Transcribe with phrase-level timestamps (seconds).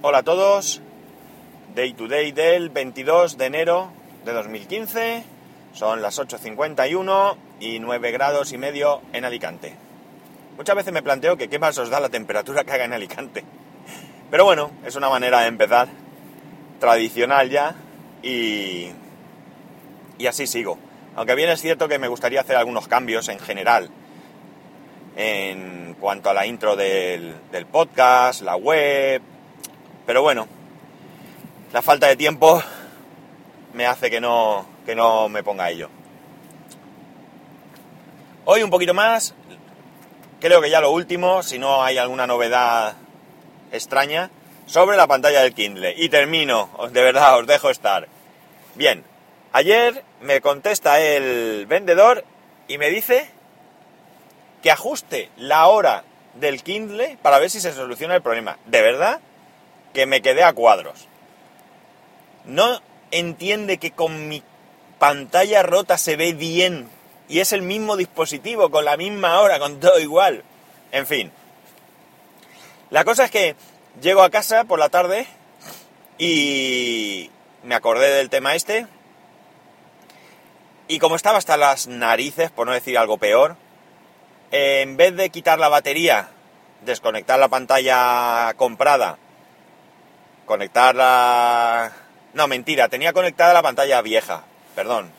[0.00, 0.80] Hola a todos.
[1.74, 3.90] Day to day del 22 de enero
[4.24, 5.24] de 2015.
[5.72, 9.74] Son las 8.51 y 9 grados y medio en Alicante.
[10.56, 13.42] Muchas veces me planteo que qué más os da la temperatura que haga en Alicante.
[14.30, 15.88] Pero bueno, es una manera de empezar
[16.78, 17.74] tradicional ya
[18.22, 18.92] y,
[20.16, 20.78] y así sigo.
[21.16, 23.90] Aunque bien es cierto que me gustaría hacer algunos cambios en general
[25.16, 29.22] en cuanto a la intro del, del podcast, la web,
[30.08, 30.48] pero bueno,
[31.70, 32.62] la falta de tiempo
[33.74, 35.90] me hace que no, que no me ponga a ello.
[38.46, 39.34] Hoy un poquito más,
[40.40, 42.94] creo que ya lo último, si no hay alguna novedad
[43.70, 44.30] extraña,
[44.64, 45.92] sobre la pantalla del Kindle.
[45.98, 48.08] Y termino, de verdad, os dejo estar.
[48.76, 49.04] Bien,
[49.52, 52.24] ayer me contesta el vendedor
[52.66, 53.28] y me dice
[54.62, 58.56] que ajuste la hora del Kindle para ver si se soluciona el problema.
[58.64, 59.20] De verdad
[59.98, 61.08] que me quedé a cuadros.
[62.44, 62.80] No
[63.10, 64.44] entiende que con mi
[65.00, 66.88] pantalla rota se ve bien
[67.28, 70.44] y es el mismo dispositivo, con la misma hora, con todo igual.
[70.92, 71.32] En fin.
[72.90, 73.56] La cosa es que
[74.00, 75.26] llego a casa por la tarde
[76.16, 77.32] y
[77.64, 78.86] me acordé del tema este.
[80.86, 83.56] Y como estaba hasta las narices, por no decir algo peor,
[84.52, 86.28] en vez de quitar la batería,
[86.84, 89.18] desconectar la pantalla comprada,
[90.48, 91.92] conectarla...
[92.34, 94.42] No, mentira, tenía conectada la pantalla vieja,
[94.74, 95.12] perdón.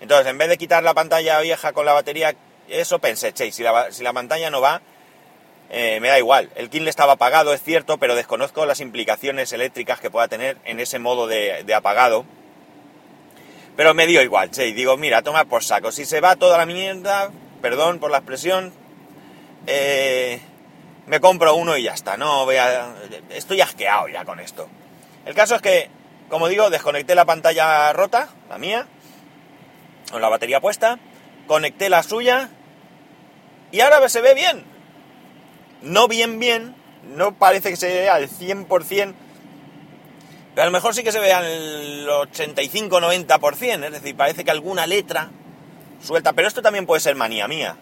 [0.00, 2.34] Entonces, en vez de quitar la pantalla vieja con la batería,
[2.68, 4.82] eso pensé, che, si la, si la pantalla no va,
[5.70, 6.50] eh, me da igual.
[6.56, 10.80] El Kindle estaba apagado, es cierto, pero desconozco las implicaciones eléctricas que pueda tener en
[10.80, 12.24] ese modo de, apagado.
[13.76, 15.92] Pero me dio igual, che, digo, mira, toma por saco.
[15.92, 17.30] Si se va toda la mierda,
[17.62, 18.72] perdón por la expresión,
[19.66, 20.40] eh,
[21.06, 22.94] me compro uno y ya está, no voy a...
[23.30, 24.68] Estoy asqueado ya con esto.
[25.24, 25.90] El caso es que,
[26.28, 28.86] como digo, desconecté la pantalla rota, la mía,
[30.10, 30.98] con la batería puesta,
[31.46, 32.50] conecté la suya
[33.70, 34.64] y ahora se ve bien.
[35.82, 39.14] No bien bien, no parece que se vea al 100%,
[40.54, 44.86] pero a lo mejor sí que se vea al 85-90%, es decir, parece que alguna
[44.86, 45.30] letra
[46.02, 47.76] suelta, pero esto también puede ser manía mía.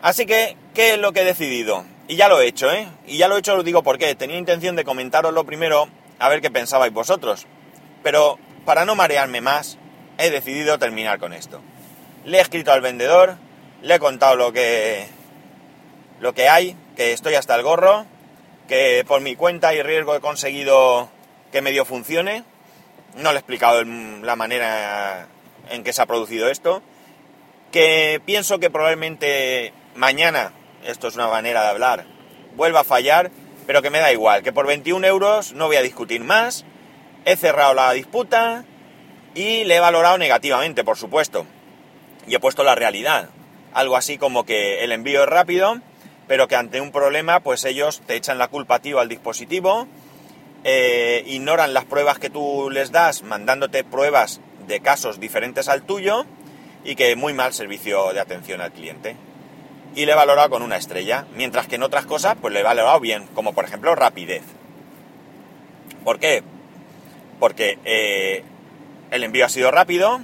[0.00, 1.84] Así que, ¿qué es lo que he decidido?
[2.08, 2.88] Y ya lo he hecho, ¿eh?
[3.06, 6.40] Y ya lo he hecho, lo digo porque tenía intención de comentaroslo primero, a ver
[6.40, 7.46] qué pensabais vosotros.
[8.02, 9.78] Pero para no marearme más,
[10.18, 11.60] he decidido terminar con esto.
[12.24, 13.36] Le he escrito al vendedor,
[13.82, 15.06] le he contado lo que,
[16.20, 18.06] lo que hay, que estoy hasta el gorro,
[18.68, 21.08] que por mi cuenta y riesgo he conseguido
[21.50, 22.44] que medio funcione.
[23.16, 25.28] No le he explicado la manera
[25.70, 26.82] en que se ha producido esto.
[27.70, 30.52] Que pienso que probablemente mañana,
[30.84, 32.06] esto es una manera de hablar,
[32.56, 33.30] vuelva a fallar,
[33.66, 36.64] pero que me da igual, que por 21 euros no voy a discutir más.
[37.24, 38.64] He cerrado la disputa
[39.34, 41.46] y le he valorado negativamente, por supuesto.
[42.26, 43.30] Y he puesto la realidad.
[43.72, 45.80] Algo así como que el envío es rápido,
[46.26, 49.86] pero que ante un problema, pues ellos te echan la culpa a al dispositivo,
[50.64, 56.24] eh, ignoran las pruebas que tú les das, mandándote pruebas de casos diferentes al tuyo
[56.84, 59.16] y que muy mal servicio de atención al cliente.
[59.94, 62.62] Y le he valorado con una estrella, mientras que en otras cosas pues le he
[62.62, 64.42] valorado bien, como por ejemplo rapidez.
[66.04, 66.42] ¿Por qué?
[67.38, 68.42] Porque eh,
[69.10, 70.20] el envío ha sido rápido,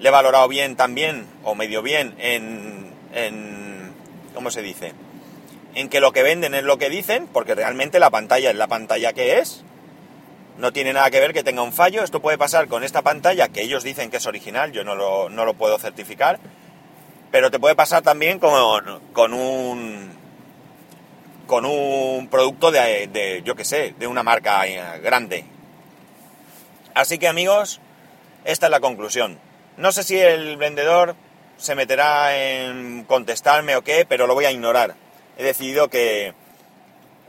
[0.00, 3.92] le he valorado bien también, o medio bien, en, en...
[4.34, 4.92] ¿Cómo se dice?
[5.74, 8.66] En que lo que venden es lo que dicen, porque realmente la pantalla es la
[8.66, 9.64] pantalla que es,
[10.58, 12.02] no tiene nada que ver que tenga un fallo.
[12.02, 15.30] Esto puede pasar con esta pantalla, que ellos dicen que es original, yo no lo,
[15.30, 16.40] no lo puedo certificar.
[17.30, 20.16] Pero te puede pasar también con, con un
[21.46, 24.64] con un producto de, de yo que sé, de una marca
[25.02, 25.46] grande.
[26.94, 27.80] Así que amigos,
[28.44, 29.38] esta es la conclusión.
[29.76, 31.16] No sé si el vendedor
[31.56, 34.94] se meterá en contestarme o qué, pero lo voy a ignorar.
[35.36, 36.34] He decidido que,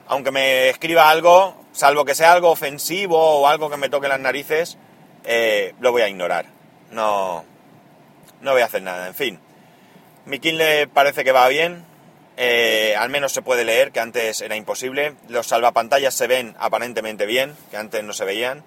[0.08, 4.20] aunque me escriba algo, salvo que sea algo ofensivo o algo que me toque las
[4.20, 4.78] narices,
[5.24, 6.46] eh, lo voy a ignorar.
[6.92, 7.46] No,
[8.42, 9.08] no voy a hacer nada.
[9.08, 9.40] En fin,
[10.30, 11.84] mi Kindle parece que va bien.
[12.38, 15.16] Eh, al menos se puede leer, que antes era imposible.
[15.28, 18.64] Los salvapantallas se ven aparentemente bien, que antes no se veían.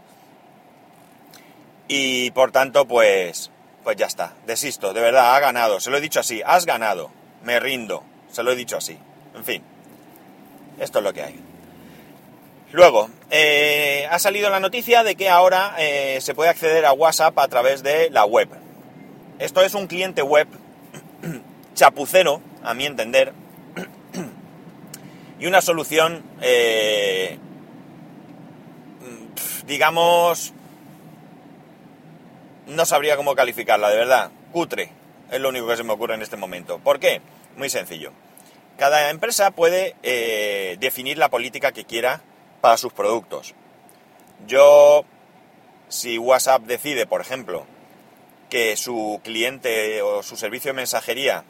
[1.88, 3.50] Y por tanto, pues,
[3.84, 4.34] pues ya está.
[4.46, 5.80] Desisto, de verdad, ha ganado.
[5.80, 7.10] Se lo he dicho así, has ganado.
[7.44, 8.04] Me rindo.
[8.30, 8.98] Se lo he dicho así.
[9.34, 9.62] En fin,
[10.78, 11.40] esto es lo que hay.
[12.72, 17.38] Luego, eh, ha salido la noticia de que ahora eh, se puede acceder a WhatsApp
[17.38, 18.48] a través de la web.
[19.38, 20.48] Esto es un cliente web
[21.82, 23.32] chapucero, a mi entender,
[25.40, 27.40] y una solución eh,
[29.66, 30.52] digamos,
[32.68, 34.30] no sabría cómo calificarla, de verdad.
[34.52, 34.92] Cutre,
[35.32, 36.78] es lo único que se me ocurre en este momento.
[36.78, 37.20] ¿Por qué?
[37.56, 38.12] Muy sencillo.
[38.78, 42.20] Cada empresa puede eh, definir la política que quiera
[42.60, 43.56] para sus productos.
[44.46, 45.04] Yo,
[45.88, 47.66] si WhatsApp decide, por ejemplo,
[48.50, 51.42] que su cliente o su servicio de mensajería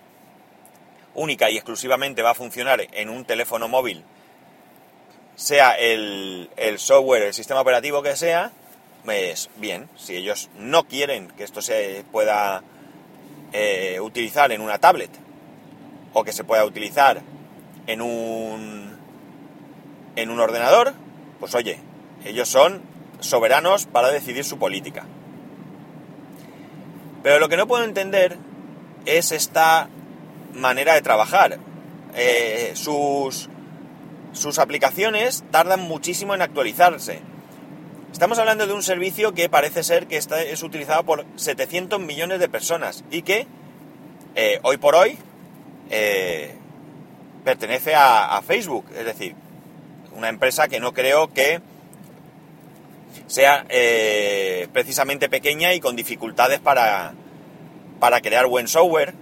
[1.15, 4.05] única y exclusivamente va a funcionar en un teléfono móvil,
[5.37, 8.53] sea el, software, el sistema operativo que sea,
[9.05, 12.63] pues bien, si ellos no quieren que esto se pueda
[13.53, 15.11] eh, utilizar en una tablet
[16.13, 17.23] o que se pueda utilizar
[17.87, 18.93] en un
[20.15, 20.93] en un ordenador,
[21.41, 21.79] pues oye,
[22.25, 22.83] ellos son
[23.21, 25.07] soberanos para decidir su política.
[27.23, 28.37] Pero lo que no puedo entender
[29.07, 29.89] es esta
[30.55, 31.59] manera de trabajar.
[32.15, 33.49] Eh, sus,
[34.33, 37.21] sus aplicaciones tardan muchísimo en actualizarse.
[38.13, 42.41] Estamos hablando de un servicio que parece ser que está, es utilizado por 700 millones
[42.41, 43.47] de personas y que
[44.35, 45.17] eh, hoy por hoy
[45.91, 46.55] eh,
[47.45, 48.85] pertenece a, Facebook.
[48.95, 49.35] Es decir,
[50.15, 51.61] una empresa que no creo que
[53.27, 53.65] sea
[54.73, 57.15] precisamente pequeña y con dificultades para,
[57.99, 59.15] para crear buen software.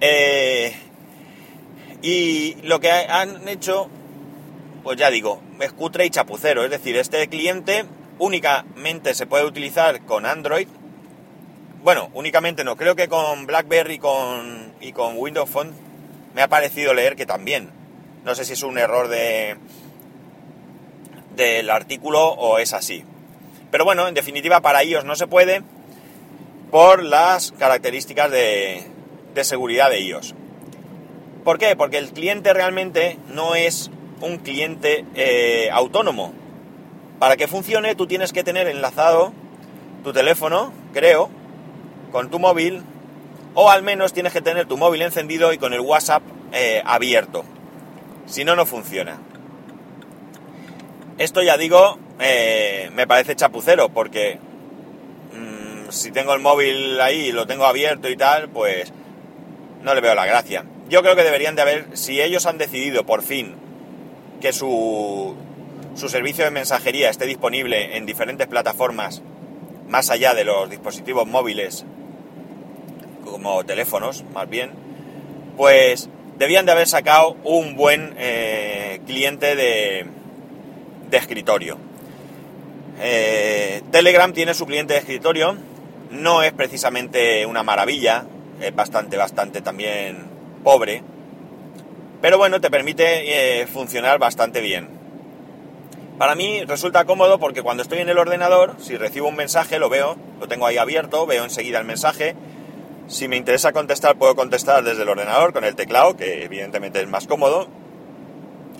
[0.00, 0.74] Eh,
[2.02, 3.88] y lo que han hecho,
[4.82, 6.64] pues ya digo, es cutre y chapucero.
[6.64, 7.84] Es decir, este cliente
[8.18, 10.68] únicamente se puede utilizar con Android.
[11.82, 15.72] Bueno, únicamente no, creo que con BlackBerry con, y con Windows Phone
[16.34, 17.70] me ha parecido leer que también.
[18.24, 19.56] No sé si es un error de
[21.34, 23.04] del artículo o es así.
[23.70, 25.62] Pero bueno, en definitiva para ellos no se puede
[26.72, 28.84] por las características de,
[29.34, 30.34] de seguridad de iOS.
[31.44, 31.76] ¿Por qué?
[31.76, 33.90] Porque el cliente realmente no es
[34.20, 36.32] un cliente eh, autónomo.
[37.18, 39.32] Para que funcione tú tienes que tener enlazado
[40.04, 41.30] tu teléfono, creo,
[42.12, 42.82] con tu móvil,
[43.54, 46.22] o al menos tienes que tener tu móvil encendido y con el WhatsApp
[46.52, 47.44] eh, abierto.
[48.26, 49.18] Si no, no funciona.
[51.18, 54.38] Esto ya digo, eh, me parece chapucero, porque
[55.34, 58.92] mm, si tengo el móvil ahí y lo tengo abierto y tal, pues
[59.82, 60.64] no le veo la gracia.
[60.88, 63.54] Yo creo que deberían de haber, si ellos han decidido por fin
[64.40, 65.36] que su,
[65.94, 69.22] su servicio de mensajería esté disponible en diferentes plataformas,
[69.88, 71.84] más allá de los dispositivos móviles,
[73.24, 74.70] como teléfonos, más bien,
[75.56, 76.08] pues
[76.38, 80.06] debían de haber sacado un buen eh, cliente de,
[81.10, 81.78] de escritorio.
[83.00, 85.56] Eh, Telegram tiene su cliente de escritorio,
[86.10, 88.24] no es precisamente una maravilla,
[88.60, 90.26] es bastante, bastante también
[90.64, 91.02] pobre.
[92.20, 94.88] Pero bueno, te permite eh, funcionar bastante bien.
[96.18, 99.88] Para mí resulta cómodo porque cuando estoy en el ordenador, si recibo un mensaje, lo
[99.88, 102.34] veo, lo tengo ahí abierto, veo enseguida el mensaje.
[103.06, 107.08] Si me interesa contestar, puedo contestar desde el ordenador con el teclado, que evidentemente es
[107.08, 107.68] más cómodo.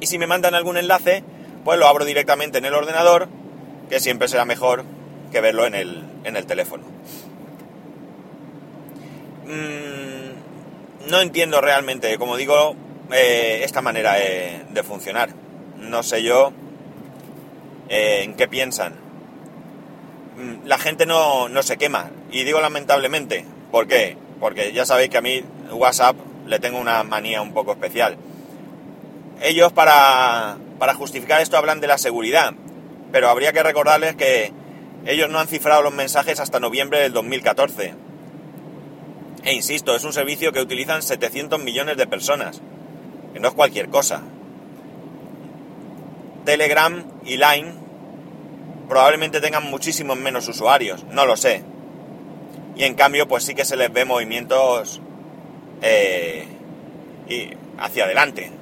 [0.00, 1.22] Y si me mandan algún enlace,
[1.64, 3.28] pues lo abro directamente en el ordenador,
[3.88, 4.84] que siempre será mejor
[5.30, 6.84] que verlo en el, en el teléfono.
[9.48, 12.76] Mm, no entiendo realmente, como digo,
[13.10, 15.30] eh, esta manera de, funcionar.
[15.78, 16.52] No sé yo
[17.88, 18.92] eh, en qué piensan.
[20.36, 22.10] Mm, la gente no, no, se quema.
[22.30, 23.46] Y digo lamentablemente.
[23.72, 24.16] ¿Por qué?
[24.38, 28.18] Porque ya sabéis que a mí WhatsApp le tengo una manía un poco especial.
[29.40, 32.52] Ellos para, para justificar esto hablan de la seguridad.
[33.12, 34.52] Pero habría que recordarles que
[35.06, 38.07] ellos no han cifrado los mensajes hasta noviembre del 2014
[39.48, 42.60] e insisto, es un servicio que utilizan 700 millones de personas,
[43.32, 44.20] que no es cualquier cosa.
[46.44, 47.72] Telegram y Line
[48.90, 51.62] probablemente tengan muchísimos menos usuarios, no lo sé.
[52.76, 55.00] Y en cambio, pues sí que se les ve movimientos
[55.80, 56.46] eh,
[57.26, 58.52] y hacia adelante.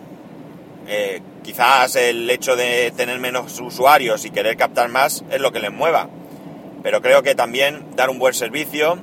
[0.87, 5.59] Eh, quizás el hecho de tener menos usuarios y querer captar más es lo que
[5.59, 6.09] les mueva.
[6.85, 9.00] Pero creo que también dar un buen servicio,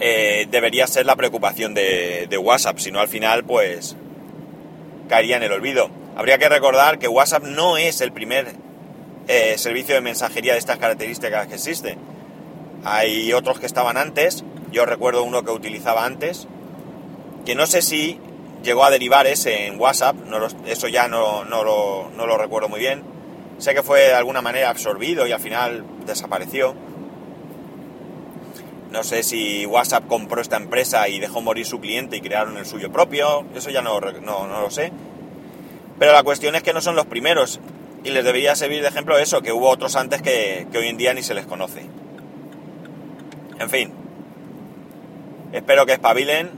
[0.00, 3.96] eh, debería ser la preocupación de, WhatsApp, si no al final pues
[5.08, 5.90] caería en el olvido.
[6.16, 8.54] Habría que recordar que WhatsApp no es el primer
[9.26, 11.96] eh, servicio de mensajería de estas características que existe.
[12.84, 16.46] Hay otros que estaban antes, yo recuerdo uno que utilizaba antes,
[17.44, 18.20] que no sé si
[18.62, 20.16] llegó a derivar ese en WhatsApp,
[20.66, 23.02] eso ya no, no, lo, no lo recuerdo muy bien.
[23.58, 26.76] Sé que fue de alguna manera absorbido y al final desapareció
[28.90, 32.66] no sé si WhatsApp compró esta empresa y dejó morir su cliente y crearon el
[32.66, 34.92] suyo propio, eso ya no, no, lo sé.
[35.98, 37.60] Pero la cuestión es que no son los primeros.
[38.04, 40.96] Y les debería servir de ejemplo eso, que hubo otros antes que, que hoy en
[40.96, 41.84] día ni se les conoce.
[43.58, 43.92] En fin,
[45.52, 46.50] espero que espabilen,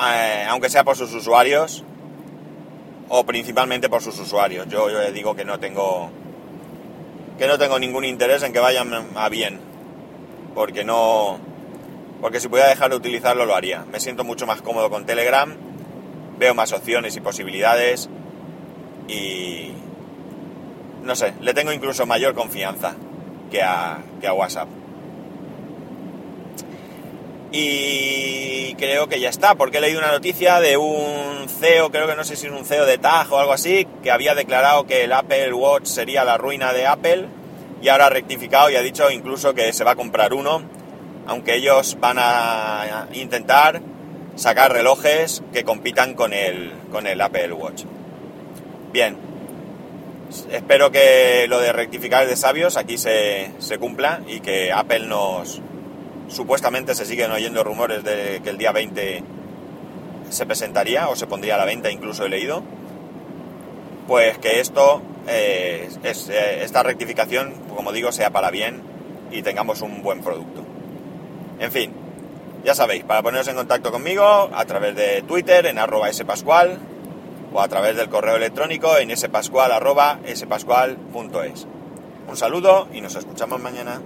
[0.00, 1.84] eh, aunque sea por sus usuarios,
[3.08, 4.68] o principalmente por sus usuarios.
[4.68, 6.10] Yo, yo digo que no tengo
[7.38, 9.60] que no tengo ningún interés en que vayan a bien,
[10.58, 11.38] porque no
[12.20, 13.84] porque si pudiera dejar de utilizarlo lo haría.
[13.92, 15.54] Me siento mucho más cómodo con Telegram,
[16.36, 18.10] veo más opciones y posibilidades
[19.06, 19.70] y
[21.04, 22.96] no sé, le tengo incluso mayor confianza
[23.52, 24.66] que a, que a WhatsApp.
[27.52, 32.16] Y creo que ya está, porque he leído una noticia de un CEO, creo que
[32.16, 35.04] no sé si es un CEO de TAG o algo así, que había declarado que
[35.04, 37.28] el Apple Watch sería la ruina de Apple
[37.82, 40.62] y ahora ha rectificado y ha dicho incluso que se va a comprar uno,
[41.26, 43.80] aunque ellos van a intentar
[44.38, 47.84] sacar relojes que compitan con el, con el Apple Watch.
[48.92, 49.18] Bien,
[50.50, 55.60] espero que lo de rectificar de sabios aquí se, se cumpla y que Apple nos,
[56.28, 59.22] supuestamente se siguen oyendo rumores de que el día 20
[60.30, 62.62] se presentaría o se pondría a la venta, incluso he leído,
[64.06, 68.82] pues que esto, eh, eh, esta rectificación, como digo, sea para bien
[69.30, 70.64] y tengamos un buen producto.
[71.58, 71.92] En fin,
[72.64, 76.78] ya sabéis, para poneros en contacto conmigo a través de Twitter en arroba spascual
[77.52, 81.66] o a través del correo electrónico en spascual arroba spascual.es.
[82.28, 84.00] Un saludo y nos escuchamos mañana.